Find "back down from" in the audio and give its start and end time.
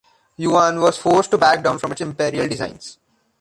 1.37-1.91